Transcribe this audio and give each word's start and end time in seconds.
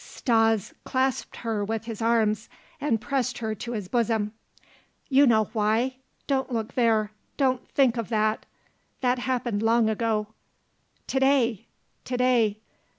Stas 0.03 0.73
clasped 0.83 1.35
her 1.45 1.63
with 1.63 1.85
his 1.85 2.01
arms 2.01 2.49
and 2.79 2.99
pressed 2.99 3.37
her 3.37 3.53
to 3.53 3.73
his 3.73 3.87
bosom. 3.87 4.33
"You 5.09 5.27
know 5.27 5.49
why! 5.53 5.97
Don't 6.25 6.51
look 6.51 6.73
there! 6.73 7.11
Don't 7.37 7.69
think 7.69 7.97
of 7.97 8.09
that! 8.09 8.47
That 9.01 9.19
happened 9.19 9.61
long 9.61 9.91
ago!" 9.91 10.29
"To 11.05 11.19
day! 11.19 11.67
to 12.05 12.17
day!" 12.17 12.57